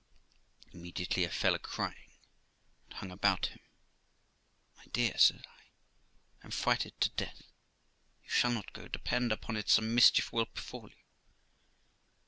Immediately 0.73 1.27
I 1.27 1.29
fell 1.29 1.53
a 1.53 1.59
crying, 1.59 2.13
and 2.85 2.93
hung 2.93 3.11
about 3.11 3.45
him. 3.49 3.59
'My 4.75 4.85
dear', 4.91 5.19
said 5.19 5.45
I, 5.47 5.59
'I 6.41 6.45
am 6.47 6.49
frighted 6.49 6.99
to 7.01 7.09
death; 7.11 7.43
you 8.23 8.29
shall 8.31 8.49
not 8.51 8.73
go. 8.73 8.87
Depend 8.87 9.31
upon 9.31 9.57
it 9.57 9.69
some 9.69 9.93
mischief 9.93 10.33
will 10.33 10.45
befall 10.45 10.89
you.' 10.89 11.05